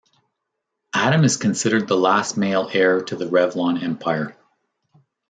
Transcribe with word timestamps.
Adam 0.95 1.23
is 1.23 1.37
considered 1.37 1.87
the 1.87 1.95
last 1.95 2.35
male 2.35 2.67
heir 2.73 3.03
to 3.03 3.15
the 3.15 3.29
Revlon 3.29 3.83
empire. 3.83 4.35